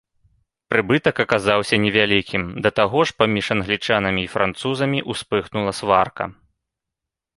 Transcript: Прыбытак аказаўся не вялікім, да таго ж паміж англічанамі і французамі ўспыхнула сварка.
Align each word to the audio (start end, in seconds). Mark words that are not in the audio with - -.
Прыбытак 0.69 1.15
аказаўся 1.23 1.75
не 1.83 1.91
вялікім, 1.97 2.43
да 2.67 2.71
таго 2.79 2.97
ж 3.09 3.15
паміж 3.19 3.45
англічанамі 3.59 4.21
і 4.25 4.31
французамі 4.37 5.05
ўспыхнула 5.15 5.71
сварка. 5.83 6.23